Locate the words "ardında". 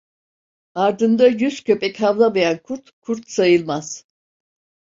0.75-1.27